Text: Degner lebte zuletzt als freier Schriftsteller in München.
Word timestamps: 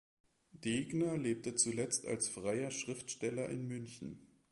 Degner 0.55 1.15
lebte 1.15 1.53
zuletzt 1.53 2.07
als 2.07 2.27
freier 2.27 2.71
Schriftsteller 2.71 3.49
in 3.49 3.67
München. 3.67 4.19